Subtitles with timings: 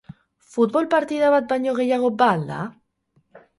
[0.55, 2.59] Futbol partida bat baino gehiago ba al da?